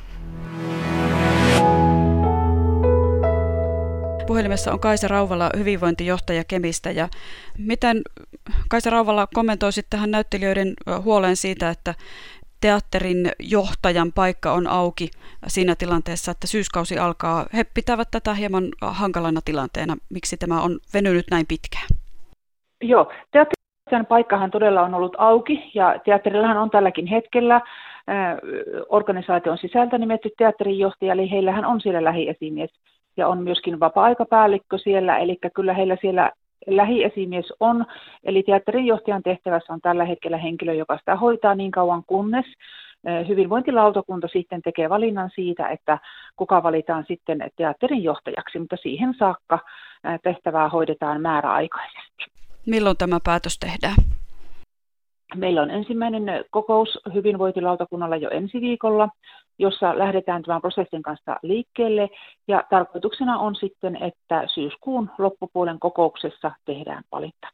Puhelimessa 4.26 4.72
on 4.72 4.80
Kaisa 4.80 5.08
Rauvala, 5.08 5.50
hyvinvointijohtaja 5.58 6.44
Kemistä. 6.48 6.90
Ja 6.90 7.08
miten 7.58 8.02
Kaisa 8.70 8.90
Rauvala 8.90 9.26
kommentoisit 9.34 9.86
tähän 9.90 10.10
näyttelijöiden 10.10 10.74
huoleen 11.04 11.36
siitä, 11.36 11.70
että 11.70 11.94
teatterin 12.60 13.30
johtajan 13.38 14.12
paikka 14.12 14.52
on 14.52 14.66
auki 14.66 15.10
siinä 15.46 15.74
tilanteessa, 15.78 16.30
että 16.30 16.46
syyskausi 16.46 16.98
alkaa. 16.98 17.46
He 17.56 17.64
pitävät 17.64 18.08
tätä 18.10 18.34
hieman 18.34 18.64
hankalana 18.80 19.40
tilanteena. 19.44 19.96
Miksi 20.08 20.36
tämä 20.36 20.62
on 20.62 20.78
venynyt 20.94 21.26
näin 21.30 21.46
pitkään? 21.48 21.86
Joo, 22.82 23.12
teatterin 23.32 24.06
paikkahan 24.08 24.50
todella 24.50 24.82
on 24.82 24.94
ollut 24.94 25.16
auki 25.18 25.70
ja 25.74 25.98
teatterillahan 26.04 26.56
on 26.56 26.70
tälläkin 26.70 27.06
hetkellä 27.06 27.60
organisaation 28.88 29.58
sisältä 29.58 29.98
nimetty 29.98 30.30
teatterinjohtaja, 30.38 31.12
eli 31.12 31.30
heillähän 31.30 31.64
on 31.64 31.80
siellä 31.80 32.04
lähiesimies 32.04 32.70
ja 33.16 33.28
on 33.28 33.42
myöskin 33.42 33.80
vapaa-aikapäällikkö 33.80 34.78
siellä, 34.78 35.18
eli 35.18 35.38
kyllä 35.54 35.74
heillä 35.74 35.96
siellä 36.00 36.32
lähiesimies 36.66 37.52
on, 37.60 37.86
eli 38.24 38.42
teatterinjohtajan 38.42 39.22
tehtävässä 39.22 39.72
on 39.72 39.80
tällä 39.80 40.04
hetkellä 40.04 40.36
henkilö, 40.36 40.74
joka 40.74 40.98
sitä 40.98 41.16
hoitaa 41.16 41.54
niin 41.54 41.70
kauan 41.70 42.02
kunnes 42.06 42.46
hyvinvointilautakunta 43.28 44.28
sitten 44.32 44.62
tekee 44.62 44.88
valinnan 44.88 45.30
siitä, 45.34 45.68
että 45.68 45.98
kuka 46.36 46.62
valitaan 46.62 47.04
sitten 47.08 47.50
teatterin 47.56 48.02
johtajaksi, 48.02 48.58
mutta 48.58 48.76
siihen 48.76 49.14
saakka 49.18 49.58
tehtävää 50.22 50.68
hoidetaan 50.68 51.20
määräaikaisesti. 51.20 52.24
Milloin 52.66 52.96
tämä 52.96 53.18
päätös 53.24 53.58
tehdään? 53.58 53.94
Meillä 55.34 55.62
on 55.62 55.70
ensimmäinen 55.70 56.24
kokous 56.50 56.98
hyvinvointilautakunnalla 57.14 58.16
jo 58.16 58.30
ensi 58.30 58.60
viikolla, 58.60 59.08
jossa 59.58 59.98
lähdetään 59.98 60.42
tämän 60.42 60.60
prosessin 60.60 61.02
kanssa 61.02 61.36
liikkeelle. 61.42 62.08
Ja 62.48 62.62
tarkoituksena 62.70 63.38
on 63.38 63.54
sitten, 63.54 63.96
että 64.02 64.44
syyskuun 64.54 65.10
loppupuolen 65.18 65.78
kokouksessa 65.78 66.52
tehdään 66.64 67.04
valinta. 67.12 67.48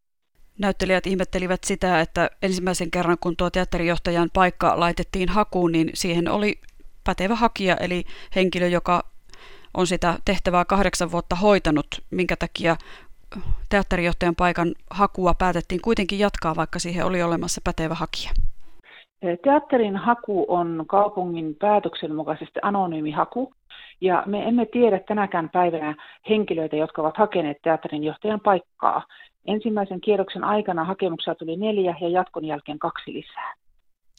Näyttelijät 0.59 1.07
ihmettelivät 1.07 1.65
sitä, 1.65 2.01
että 2.01 2.31
ensimmäisen 2.43 2.91
kerran 2.91 3.17
kun 3.21 3.37
tuo 3.37 3.51
teatterijohtajan 3.51 4.29
paikka 4.35 4.81
laitettiin 4.81 5.29
hakuun, 5.29 5.73
niin 5.73 5.91
siihen 5.95 6.29
oli 6.29 6.55
pätevä 7.05 7.35
hakija, 7.35 7.77
eli 7.77 8.05
henkilö, 8.37 8.67
joka 8.67 9.01
on 9.75 9.87
sitä 9.87 10.19
tehtävää 10.25 10.65
kahdeksan 10.65 11.13
vuotta 11.13 11.37
hoitanut, 11.37 11.87
minkä 12.11 12.37
takia 12.37 12.77
teatterijohtajan 13.69 14.37
paikan 14.37 14.75
hakua 14.91 15.35
päätettiin 15.35 15.81
kuitenkin 15.81 16.19
jatkaa, 16.19 16.57
vaikka 16.57 16.79
siihen 16.79 17.07
oli 17.07 17.23
olemassa 17.23 17.61
pätevä 17.65 17.95
hakija? 17.95 18.31
Teatterin 19.45 19.97
haku 19.97 20.47
on 20.49 20.85
kaupungin 20.89 21.57
päätöksen 21.61 22.15
mukaisesti 22.15 22.61
anonyymi 22.63 23.11
haku, 23.11 23.53
ja 24.01 24.23
me 24.27 24.49
emme 24.49 24.67
tiedä 24.67 25.01
tänäkään 25.09 25.51
päivänä 25.51 25.95
henkilöitä, 26.29 26.77
jotka 26.77 27.03
ovat 27.03 27.17
hakeneet 27.17 27.57
teatterin 27.63 28.05
johtajan 28.05 28.41
paikkaa. 28.41 29.07
Ensimmäisen 29.47 30.01
kierroksen 30.01 30.45
aikana 30.45 30.85
hakemuksia 30.85 31.35
tuli 31.35 31.57
neljä 31.57 31.95
ja 32.01 32.09
jatkon 32.09 32.45
jälkeen 32.45 32.79
kaksi 32.79 33.13
lisää. 33.13 33.55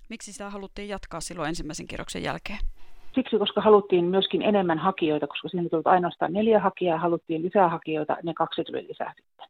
Miksi 0.10 0.34
sitä 0.34 0.50
haluttiin 0.50 0.90
jatkaa 0.90 1.22
silloin 1.22 1.50
ensimmäisen 1.50 1.88
kierroksen 1.88 2.24
jälkeen? 2.24 2.60
Siksi, 3.20 3.38
koska 3.38 3.62
haluttiin 3.62 4.06
myöskin 4.06 4.42
enemmän 4.42 4.78
hakijoita, 4.78 5.28
koska 5.28 5.50
siinä 5.50 5.70
tuli 5.70 5.82
ainoastaan 5.86 6.34
neljä 6.34 6.60
hakijaa 6.60 6.96
ja 6.96 7.00
haluttiin 7.00 7.42
lisää 7.42 7.70
hakijoita, 7.70 8.18
ne 8.24 8.34
kaksi 8.34 8.64
tuli 8.64 8.88
lisää 8.88 9.14
sitten. 9.16 9.48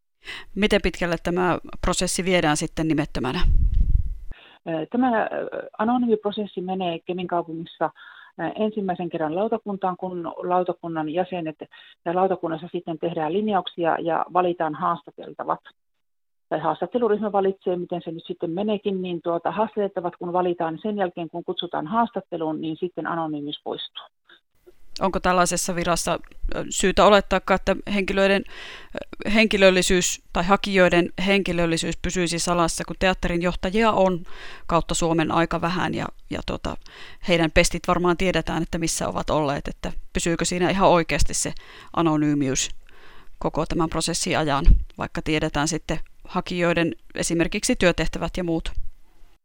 Miten 0.56 0.80
pitkälle 0.84 1.16
tämä 1.24 1.58
prosessi 1.82 2.26
viedään 2.26 2.58
sitten 2.58 2.88
nimettömänä? 2.88 3.40
Tämä 4.92 5.30
anonyymiprosessi 5.78 6.62
menee 6.62 7.00
Kemin 7.00 7.28
kaupungissa 7.28 7.90
ensimmäisen 8.56 9.10
kerran 9.10 9.36
lautakuntaan, 9.36 9.98
kun 9.98 10.34
lautakunnan 10.38 11.10
jäsenet 11.10 11.58
ja 12.06 12.16
lautakunnassa 12.16 12.68
sitten 12.72 13.00
tehdään 13.00 13.34
linjauksia 13.34 13.98
ja 14.00 14.26
valitaan 14.34 14.76
haastateltavat 14.76 15.60
tai 16.50 16.60
haastatteluryhmä 16.60 17.32
valitsee, 17.32 17.76
miten 17.76 18.02
se 18.06 18.12
nyt 18.12 18.24
sitten 18.28 18.52
meneekin, 18.52 19.02
niin 19.02 19.22
tuota, 19.22 19.52
haastateltavat 19.52 20.16
kun 20.16 20.34
valitaan, 20.34 20.74
niin 20.74 20.82
sen 20.82 20.98
jälkeen 20.98 21.30
kun 21.30 21.44
kutsutaan 21.44 21.88
haastatteluun, 21.88 22.62
niin 22.62 22.78
sitten 22.80 23.08
anonyymis 23.08 23.62
poistuu. 23.64 24.04
Onko 25.02 25.20
tällaisessa 25.20 25.76
virassa 25.76 26.20
syytä 26.70 27.06
olettaa, 27.06 27.40
että 27.56 27.76
henkilöiden 27.94 28.44
henkilöllisyys 29.34 30.22
tai 30.34 30.44
hakijoiden 30.44 31.10
henkilöllisyys 31.26 31.98
pysyisi 32.02 32.40
salassa, 32.40 32.84
kun 32.86 32.96
teatterin 33.00 33.42
johtajia 33.42 33.92
on 33.92 34.20
kautta 34.68 34.94
Suomen 34.94 35.32
aika 35.32 35.62
vähän 35.62 35.94
ja, 35.94 36.06
ja 36.30 36.40
tota, 36.46 36.78
heidän 37.28 37.52
pestit 37.52 37.88
varmaan 37.88 38.18
tiedetään, 38.18 38.64
että 38.64 38.78
missä 38.78 39.08
ovat 39.08 39.30
olleet, 39.30 39.68
että 39.68 39.92
pysyykö 40.14 40.46
siinä 40.46 40.70
ihan 40.70 40.90
oikeasti 40.90 41.34
se 41.34 41.54
anonyymius 41.96 42.70
koko 43.40 43.66
tämän 43.66 43.90
prosessin 43.90 44.38
ajan, 44.38 44.66
vaikka 44.98 45.22
tiedetään 45.22 45.68
sitten 45.68 46.00
hakijoiden 46.30 46.92
esimerkiksi 47.16 47.76
työtehtävät 47.76 48.32
ja 48.38 48.44
muut. 48.44 48.72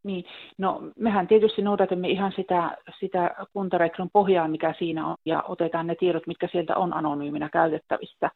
Niin, 0.03 0.25
no 0.59 0.81
mehän 0.97 1.27
tietysti 1.27 1.63
noudatamme 1.63 2.09
ihan 2.09 2.33
sitä, 2.37 2.77
sitä 3.01 3.35
kuntarekisterin 3.53 4.11
pohjaa, 4.13 4.49
mikä 4.49 4.75
siinä 4.79 5.07
on, 5.07 5.17
ja 5.25 5.43
otetaan 5.43 5.87
ne 5.87 5.95
tiedot, 5.95 6.27
mitkä 6.27 6.49
sieltä 6.53 6.77
on 6.77 6.95
anonyyminä 6.95 7.49
käytettävissä. 7.49 8.31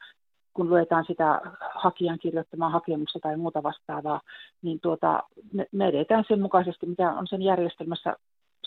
Kun 0.54 0.70
luetaan 0.70 1.04
sitä 1.06 1.40
hakijan 1.74 2.18
kirjoittamaa 2.18 2.70
hakemusta 2.70 3.18
tai 3.22 3.36
muuta 3.36 3.62
vastaavaa, 3.62 4.20
niin 4.62 4.80
tuota, 4.80 5.22
me, 5.52 5.66
me 5.72 5.86
edetään 5.86 6.24
sen 6.28 6.40
mukaisesti, 6.40 6.86
mitä 6.86 7.10
on 7.12 7.26
sen 7.26 7.42
järjestelmässä 7.42 8.16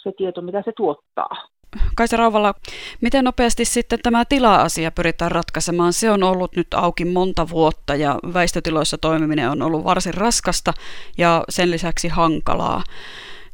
se 0.03 0.11
tieto, 0.17 0.41
mitä 0.41 0.61
se 0.65 0.71
tuottaa. 0.75 1.47
Kaisa 1.95 2.17
Rauvalla, 2.17 2.53
miten 3.01 3.25
nopeasti 3.25 3.65
sitten 3.65 3.99
tämä 4.03 4.25
tila-asia 4.25 4.91
pyritään 4.91 5.31
ratkaisemaan? 5.31 5.93
Se 5.93 6.11
on 6.11 6.23
ollut 6.23 6.55
nyt 6.55 6.67
auki 6.73 7.05
monta 7.05 7.49
vuotta 7.49 7.95
ja 7.95 8.19
väistötiloissa 8.33 8.97
toimiminen 8.97 9.49
on 9.49 9.61
ollut 9.61 9.83
varsin 9.83 10.13
raskasta 10.13 10.73
ja 11.17 11.43
sen 11.49 11.71
lisäksi 11.71 12.07
hankalaa. 12.07 12.83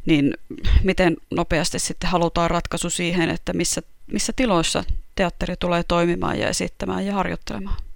Niin 0.05 0.33
miten 0.83 1.17
nopeasti 1.31 1.79
sitten 1.79 2.09
halutaan 2.09 2.51
ratkaisu 2.51 2.89
siihen, 2.89 3.29
että 3.29 3.53
missä, 3.53 3.81
missä 4.11 4.33
tiloissa 4.35 4.83
teatteri 5.15 5.55
tulee 5.59 5.83
toimimaan 5.87 6.39
ja 6.39 6.47
esittämään 6.47 7.05
ja 7.05 7.13
harjoittelemaan? 7.13 7.86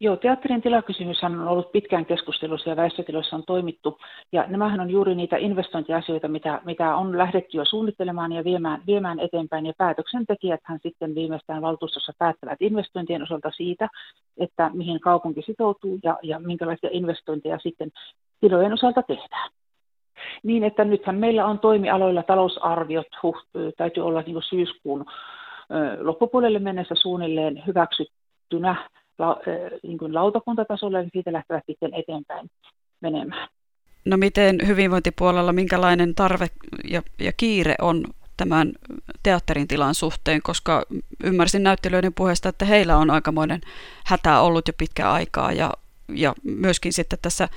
Joo, 0.00 0.16
teatterin 0.16 0.62
tilakysymys 0.62 1.24
on 1.24 1.48
ollut 1.48 1.72
pitkään 1.72 2.06
keskustelussa 2.06 2.70
ja 2.70 2.76
väestötiloissa 2.76 3.36
on 3.36 3.44
toimittu. 3.46 3.98
Ja 4.32 4.44
nämähän 4.48 4.80
on 4.80 4.90
juuri 4.90 5.14
niitä 5.14 5.36
investointiasioita, 5.36 6.28
mitä, 6.28 6.60
mitä 6.64 6.96
on 6.96 7.18
lähdetty 7.18 7.56
jo 7.56 7.64
suunnittelemaan 7.64 8.32
ja 8.32 8.44
viemään, 8.44 8.82
viemään 8.86 9.20
eteenpäin. 9.20 9.66
Ja 9.66 9.72
päätöksentekijäthän 9.78 10.78
sitten 10.82 11.14
viimeistään 11.14 11.62
valtuustossa 11.62 12.12
päättävät 12.18 12.62
investointien 12.62 13.22
osalta 13.22 13.50
siitä, 13.50 13.88
että 14.38 14.70
mihin 14.74 15.00
kaupunki 15.00 15.42
sitoutuu 15.42 15.98
ja, 16.04 16.18
ja 16.22 16.38
minkälaisia 16.38 16.90
investointeja 16.92 17.58
sitten 17.58 17.90
tilojen 18.40 18.72
osalta 18.72 19.02
tehdään. 19.02 19.50
Niin, 20.42 20.64
että 20.64 20.84
nythän 20.84 21.16
meillä 21.16 21.46
on 21.46 21.58
toimialoilla 21.58 22.22
talousarviot, 22.22 23.06
huh, 23.22 23.46
täytyy 23.76 24.06
olla 24.06 24.22
niin 24.26 24.42
syyskuun 24.42 25.04
loppupuolelle 26.00 26.58
mennessä 26.58 26.94
suunnilleen 26.94 27.62
hyväksyttynä 27.66 28.88
la, 29.18 29.36
niin 29.82 29.98
kuin 29.98 30.14
lautakuntatasolle, 30.14 31.02
niin 31.02 31.10
siitä 31.12 31.32
lähtevät 31.32 31.64
sitten 31.66 31.94
eteenpäin 31.94 32.50
menemään. 33.00 33.48
No 34.04 34.16
miten 34.16 34.58
hyvinvointipuolella, 34.66 35.52
minkälainen 35.52 36.14
tarve 36.14 36.46
ja, 36.90 37.02
ja 37.18 37.32
kiire 37.36 37.74
on 37.80 38.04
tämän 38.36 38.72
teatterin 39.22 39.68
tilan 39.68 39.94
suhteen, 39.94 40.42
koska 40.42 40.82
ymmärsin 41.24 41.62
näyttelijöiden 41.62 42.14
puheesta, 42.14 42.48
että 42.48 42.64
heillä 42.64 42.96
on 42.96 43.10
aikamoinen 43.10 43.60
hätä 44.06 44.40
ollut 44.40 44.68
jo 44.68 44.74
pitkä 44.78 45.12
aikaa 45.12 45.52
ja, 45.52 45.72
ja 46.08 46.34
myöskin 46.42 46.92
sitten 46.92 47.18
tässä 47.22 47.48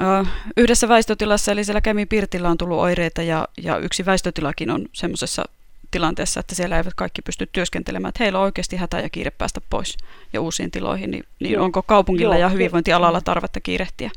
ö, 0.00 0.24
yhdessä 0.56 0.88
väistötilassa, 0.88 1.52
eli 1.52 1.64
siellä 1.64 1.80
Kemin 1.80 2.08
Pirtillä 2.08 2.48
on 2.48 2.58
tullut 2.58 2.78
oireita 2.78 3.22
ja, 3.22 3.48
ja 3.62 3.78
yksi 3.78 4.06
väistötilakin 4.06 4.70
on 4.70 4.86
semmoisessa 4.92 5.44
tilanteessa, 5.94 6.40
että 6.40 6.54
siellä 6.54 6.76
eivät 6.76 6.94
kaikki 6.96 7.22
pysty 7.22 7.44
työskentelemään, 7.52 8.08
että 8.08 8.24
heillä 8.24 8.38
on 8.38 8.44
oikeasti 8.44 8.76
hätä 8.76 8.96
ja 9.00 9.10
kiire 9.10 9.30
päästä 9.38 9.60
pois 9.70 9.96
ja 10.32 10.40
uusiin 10.40 10.70
tiloihin, 10.70 11.10
niin, 11.10 11.24
niin 11.40 11.60
onko 11.60 11.82
kaupungilla 11.82 12.34
Joo, 12.34 12.40
ja 12.40 12.48
hyvinvointialalla 12.48 13.20
tarvetta 13.20 13.60
kiirehtiä? 13.60 14.10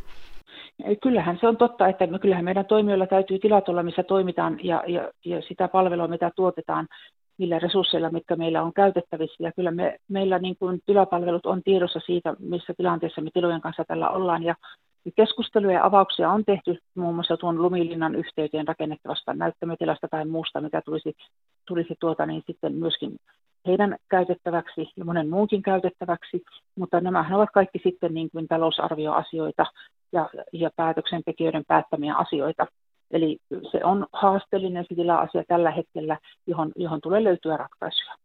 Kyllähän 1.03 1.37
se 1.41 1.47
on 1.47 1.57
totta, 1.57 1.87
että 1.87 2.07
me, 2.07 2.19
kyllähän 2.19 2.45
meidän 2.45 2.65
toimijoilla 2.65 3.07
täytyy 3.07 3.39
tilat 3.39 3.69
olla, 3.69 3.83
missä 3.83 4.03
toimitaan 4.03 4.59
ja, 4.63 4.83
ja, 4.87 5.11
ja 5.25 5.41
sitä 5.47 5.67
palvelua, 5.67 6.07
mitä 6.07 6.31
tuotetaan 6.35 6.87
niillä 7.37 7.59
resursseilla, 7.59 8.09
mitkä 8.09 8.35
meillä 8.35 8.63
on 8.63 8.73
käytettävissä. 8.73 9.43
Ja 9.43 9.51
kyllä 9.55 9.71
me, 9.71 9.97
meillä 10.07 10.39
niin 10.39 10.55
kuin 10.59 10.79
tilapalvelut 10.85 11.45
on 11.45 11.63
tiedossa 11.63 11.99
siitä, 12.05 12.35
missä 12.39 12.73
tilanteessa 12.77 13.21
me 13.21 13.29
tilojen 13.33 13.61
kanssa 13.61 13.83
tällä 13.87 14.09
ollaan. 14.09 14.43
Ja 14.43 14.55
Keskusteluja 15.15 15.73
ja 15.73 15.85
avauksia 15.85 16.31
on 16.31 16.45
tehty 16.45 16.79
muun 16.95 17.15
muassa 17.15 17.37
tuon 17.37 17.61
Lumilinnan 17.61 18.15
yhteyteen 18.15 18.67
rakennettavasta 18.67 19.33
näyttämötilasta 19.33 20.07
tai 20.07 20.25
muusta, 20.25 20.61
mikä 20.61 20.81
tulisi, 20.81 21.15
tulisi 21.67 21.95
tuota, 21.99 22.25
niin 22.25 22.43
sitten 22.47 22.73
myöskin 22.73 23.17
heidän 23.67 23.97
käytettäväksi 24.09 24.91
ja 24.97 25.05
monen 25.05 25.29
muunkin 25.29 25.61
käytettäväksi, 25.61 26.43
mutta 26.75 27.01
nämähän 27.01 27.33
ovat 27.33 27.49
kaikki 27.53 27.79
sitten 27.83 28.13
niin 28.13 28.29
kuin 28.31 28.47
talousarvioasioita 28.47 29.65
ja, 30.11 30.29
ja 30.53 30.69
päätöksentekijöiden 30.75 31.63
päättämiä 31.67 32.15
asioita. 32.15 32.65
Eli 33.11 33.37
se 33.71 33.79
on 33.83 34.07
haasteellinen 34.13 34.85
asia 35.19 35.43
tällä 35.47 35.71
hetkellä, 35.71 36.17
johon, 36.47 36.71
johon 36.75 37.01
tulee 37.01 37.23
löytyä 37.23 37.57
ratkaisuja. 37.57 38.15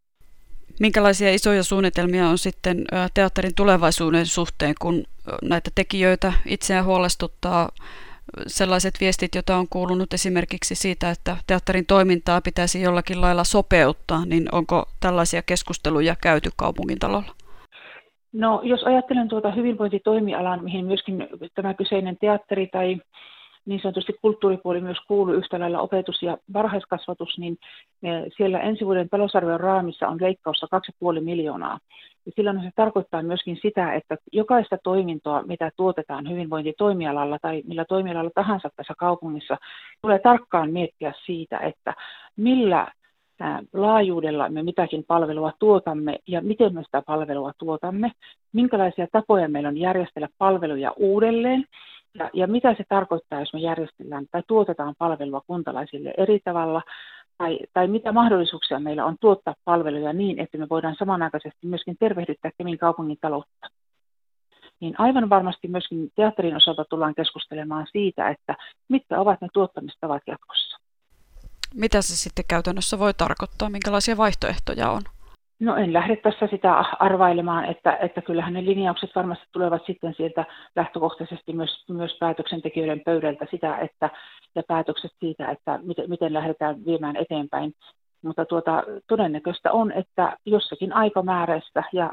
Minkälaisia 0.80 1.34
isoja 1.34 1.62
suunnitelmia 1.62 2.28
on 2.28 2.38
sitten 2.38 2.84
teatterin 3.14 3.54
tulevaisuuden 3.56 4.26
suhteen, 4.26 4.74
kun 4.80 5.04
näitä 5.42 5.70
tekijöitä 5.74 6.32
itseään 6.46 6.84
huolestuttaa 6.84 7.68
sellaiset 8.46 8.94
viestit, 9.00 9.34
joita 9.34 9.56
on 9.56 9.66
kuulunut 9.70 10.12
esimerkiksi 10.12 10.74
siitä, 10.74 11.10
että 11.10 11.36
teatterin 11.46 11.86
toimintaa 11.86 12.40
pitäisi 12.40 12.82
jollakin 12.82 13.20
lailla 13.20 13.44
sopeuttaa, 13.44 14.26
niin 14.26 14.48
onko 14.52 14.84
tällaisia 15.00 15.42
keskusteluja 15.42 16.16
käyty 16.22 16.50
kaupungin 16.56 16.98
talolla? 16.98 17.32
No, 18.32 18.60
jos 18.64 18.84
ajattelen 18.84 19.28
tuota 19.28 19.50
hyvinvointitoimialan, 19.50 20.64
mihin 20.64 20.86
myöskin 20.86 21.28
tämä 21.54 21.74
kyseinen 21.74 22.16
teatteri 22.20 22.66
tai 22.66 22.96
niin 23.66 23.80
sanotusti 23.82 24.12
kulttuuripuoli 24.22 24.80
myös 24.80 24.98
kuuluu 25.08 25.34
yhtä 25.34 25.60
lailla 25.60 25.80
opetus 25.80 26.22
ja 26.22 26.38
varhaiskasvatus, 26.52 27.38
niin 27.38 27.58
eh, 28.02 28.22
siellä 28.36 28.60
ensi 28.60 28.86
vuoden 28.86 29.08
talousarvion 29.08 29.60
raamissa 29.60 30.08
on 30.08 30.18
leikkaussa 30.20 30.66
2,5 31.14 31.20
miljoonaa. 31.20 31.78
Ja 32.26 32.32
silloin 32.36 32.60
se 32.60 32.70
tarkoittaa 32.76 33.22
myöskin 33.22 33.58
sitä, 33.62 33.94
että 33.94 34.16
jokaista 34.32 34.78
toimintoa, 34.84 35.42
mitä 35.42 35.70
tuotetaan 35.76 36.30
hyvinvointitoimialalla 36.30 37.38
tai 37.42 37.62
millä 37.66 37.84
toimialalla 37.84 38.30
tahansa 38.34 38.68
tässä 38.76 38.94
kaupungissa, 38.98 39.56
tulee 40.02 40.18
tarkkaan 40.18 40.72
miettiä 40.72 41.12
siitä, 41.26 41.58
että 41.58 41.94
millä 42.36 42.88
laajuudella 43.72 44.48
me 44.48 44.62
mitäkin 44.62 45.04
palvelua 45.04 45.52
tuotamme 45.58 46.18
ja 46.28 46.40
miten 46.40 46.74
me 46.74 46.82
sitä 46.82 47.02
palvelua 47.06 47.52
tuotamme, 47.58 48.12
minkälaisia 48.52 49.06
tapoja 49.12 49.48
meillä 49.48 49.68
on 49.68 49.78
järjestellä 49.78 50.28
palveluja 50.38 50.92
uudelleen 50.96 51.64
ja, 52.18 52.30
ja 52.32 52.46
mitä 52.46 52.74
se 52.74 52.84
tarkoittaa, 52.88 53.40
jos 53.40 53.52
me 53.52 53.60
järjestellään 53.60 54.26
tai 54.30 54.42
tuotetaan 54.46 54.94
palvelua 54.98 55.42
kuntalaisille 55.46 56.14
eri 56.18 56.40
tavalla, 56.44 56.82
tai, 57.38 57.58
tai 57.72 57.88
mitä 57.88 58.12
mahdollisuuksia 58.12 58.80
meillä 58.80 59.04
on 59.04 59.16
tuottaa 59.20 59.54
palveluja 59.64 60.12
niin, 60.12 60.40
että 60.40 60.58
me 60.58 60.68
voidaan 60.68 60.96
samanaikaisesti 60.98 61.66
myöskin 61.66 61.96
tervehdyttää 62.00 62.50
Kemin 62.58 62.78
kaupungin 62.78 63.18
taloutta. 63.20 63.66
Niin 64.80 64.94
aivan 64.98 65.30
varmasti 65.30 65.68
myöskin 65.68 66.10
teatterin 66.16 66.56
osalta 66.56 66.84
tullaan 66.90 67.14
keskustelemaan 67.14 67.86
siitä, 67.92 68.28
että 68.28 68.56
mitkä 68.88 69.20
ovat 69.20 69.40
ne 69.40 69.48
tuottamistavat 69.52 70.22
jatkossa. 70.26 70.78
Mitä 71.74 72.02
se 72.02 72.16
sitten 72.16 72.44
käytännössä 72.48 72.98
voi 72.98 73.14
tarkoittaa? 73.14 73.70
Minkälaisia 73.70 74.16
vaihtoehtoja 74.16 74.90
on? 74.90 75.02
No 75.62 75.76
en 75.76 75.92
lähde 75.92 76.16
tässä 76.16 76.46
sitä 76.46 76.84
arvailemaan, 76.98 77.64
että, 77.64 77.96
että 77.96 78.22
kyllähän 78.22 78.52
ne 78.52 78.64
linjaukset 78.64 79.10
varmasti 79.14 79.44
tulevat 79.52 79.82
sitten 79.86 80.14
sieltä 80.14 80.44
lähtökohtaisesti 80.76 81.52
myös, 81.52 81.84
myös 81.88 82.16
päätöksentekijöiden 82.20 83.00
pöydältä 83.04 83.46
sitä, 83.50 83.76
että, 83.76 84.10
ja 84.54 84.62
päätökset 84.68 85.10
siitä, 85.20 85.50
että 85.50 85.80
miten, 85.82 86.10
miten 86.10 86.32
lähdetään 86.32 86.84
viemään 86.84 87.16
eteenpäin. 87.16 87.72
Mutta 88.22 88.44
tuota, 88.44 88.82
todennäköistä 89.06 89.72
on, 89.72 89.92
että 89.92 90.36
jossakin 90.46 90.92
aikamääräistä 90.92 91.84
ja 91.92 92.12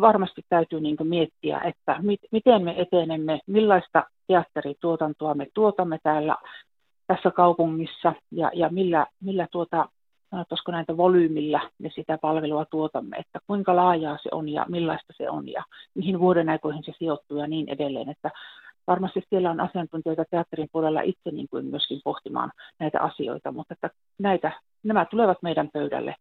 varmasti 0.00 0.42
täytyy 0.48 0.80
niin 0.80 0.96
miettiä, 1.02 1.60
että 1.60 1.96
mit, 2.02 2.20
miten 2.32 2.64
me 2.64 2.74
etenemme, 2.80 3.40
millaista 3.46 4.04
teatterituotantoa 4.26 5.34
me 5.34 5.46
tuotamme 5.54 5.98
täällä 6.02 6.36
tässä 7.06 7.30
kaupungissa 7.30 8.12
ja, 8.30 8.50
ja 8.54 8.68
millä, 8.68 9.06
millä 9.20 9.46
tuota, 9.50 9.88
sanottaisiko 10.32 10.72
näitä 10.72 10.96
volyymilla 10.96 11.60
me 11.78 11.90
sitä 11.94 12.18
palvelua 12.18 12.64
tuotamme, 12.64 13.16
että 13.16 13.38
kuinka 13.46 13.76
laajaa 13.76 14.18
se 14.22 14.28
on 14.32 14.48
ja 14.48 14.66
millaista 14.68 15.12
se 15.16 15.30
on 15.30 15.48
ja 15.48 15.64
mihin 15.94 16.20
vuoden 16.20 16.48
aikoihin 16.48 16.84
se 16.84 16.92
sijoittuu 16.98 17.38
ja 17.38 17.46
niin 17.46 17.68
edelleen. 17.68 18.08
Että 18.08 18.30
varmasti 18.86 19.22
siellä 19.30 19.50
on 19.50 19.60
asiantuntijoita 19.60 20.24
teatterin 20.30 20.68
puolella 20.72 21.00
itse 21.00 21.30
niin 21.30 21.48
kuin 21.50 21.64
myöskin 21.66 22.00
pohtimaan 22.04 22.52
näitä 22.78 23.00
asioita, 23.00 23.52
mutta 23.52 23.74
että 23.74 23.90
näitä, 24.18 24.52
nämä 24.82 25.04
tulevat 25.04 25.38
meidän 25.42 25.68
pöydälle 25.72 26.14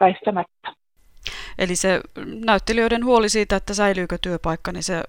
väistämättä. 0.00 0.72
Eli 1.58 1.76
se 1.76 2.00
näyttelijöiden 2.46 3.04
huoli 3.04 3.28
siitä, 3.28 3.56
että 3.56 3.74
säilyykö 3.74 4.18
työpaikka, 4.22 4.72
niin 4.72 4.82
se 4.82 5.02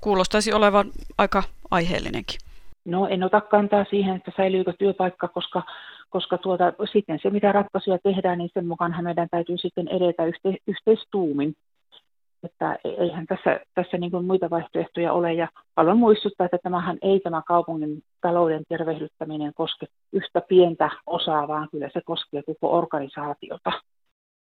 kuulostaisi 0.00 0.52
olevan 0.52 0.90
aika 1.18 1.42
aiheellinenkin. 1.70 2.40
No 2.84 3.06
en 3.06 3.24
ota 3.24 3.40
kantaa 3.40 3.84
siihen, 3.90 4.16
että 4.16 4.32
säilyykö 4.36 4.72
työpaikka, 4.78 5.28
koska 5.28 5.62
koska 6.10 6.38
tuota, 6.38 6.72
sitten 6.92 7.18
se, 7.22 7.30
mitä 7.30 7.52
ratkaisuja 7.52 7.98
tehdään, 8.02 8.38
niin 8.38 8.50
sen 8.54 8.66
mukaan 8.66 9.04
meidän 9.04 9.28
täytyy 9.30 9.58
sitten 9.58 9.88
edetä 9.88 10.24
yhte, 10.24 10.56
yhteistuumin. 10.66 11.54
Että 12.42 12.78
e-, 12.84 12.88
eihän 12.88 13.26
tässä, 13.26 13.60
tässä 13.74 13.98
niin 13.98 14.10
kuin 14.10 14.24
muita 14.24 14.50
vaihtoehtoja 14.50 15.12
ole. 15.12 15.32
Ja 15.32 15.48
haluan 15.76 15.98
muistuttaa, 15.98 16.44
että 16.44 16.58
tämähän 16.62 16.98
ei 17.02 17.20
tämä 17.20 17.42
kaupungin 17.46 18.02
talouden 18.20 18.62
tervehdyttäminen 18.68 19.54
koske 19.54 19.86
yhtä 20.12 20.40
pientä 20.48 20.90
osaa, 21.06 21.48
vaan 21.48 21.68
kyllä 21.70 21.90
se 21.92 22.00
koskee 22.04 22.42
koko 22.42 22.78
organisaatiota. 22.78 23.72